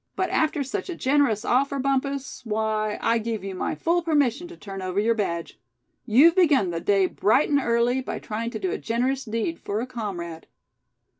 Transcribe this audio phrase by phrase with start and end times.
[0.15, 4.57] But after such a generous offer, Bumpus, why, I give you my full permission to
[4.57, 5.59] turn over your badge.
[6.07, 9.79] You've begun the day bright and early, by trying to do a generous deed for
[9.79, 10.47] a comrade."